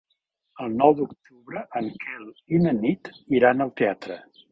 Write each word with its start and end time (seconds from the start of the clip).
El 0.63 0.71
nou 0.77 0.93
d'octubre 0.99 1.61
en 1.79 1.89
Quel 2.05 2.23
i 2.57 2.63
na 2.63 2.73
Nit 2.79 3.11
iran 3.41 3.63
al 3.67 3.73
teatre. 3.83 4.19